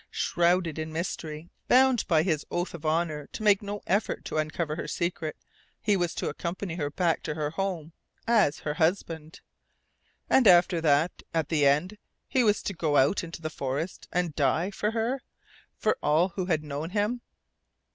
Shrouded 0.09 0.79
in 0.79 0.91
mystery, 0.91 1.51
bound 1.67 2.07
by 2.07 2.23
his 2.23 2.43
oath 2.49 2.73
of 2.73 2.87
honour 2.87 3.27
to 3.33 3.43
make 3.43 3.61
no 3.61 3.83
effort 3.85 4.25
to 4.25 4.39
uncover 4.39 4.75
her 4.75 4.87
secret, 4.87 5.35
he 5.79 5.95
was 5.95 6.15
to 6.15 6.27
accompany 6.27 6.73
her 6.73 6.89
back 6.89 7.21
to 7.21 7.35
her 7.35 7.51
home 7.51 7.93
AS 8.27 8.61
HER 8.61 8.73
HUSBAND! 8.73 9.41
And 10.27 10.47
after 10.47 10.81
that 10.81 11.21
at 11.35 11.49
the 11.49 11.67
end 11.67 11.99
he 12.27 12.43
was 12.43 12.63
to 12.63 12.73
go 12.73 12.97
out 12.97 13.23
into 13.23 13.43
the 13.43 13.51
forest, 13.51 14.07
and 14.11 14.35
die 14.35 14.71
for 14.71 14.89
her, 14.89 15.21
for 15.77 15.99
all 16.01 16.29
who 16.29 16.47
had 16.47 16.63
known 16.63 16.89
him. 16.89 17.21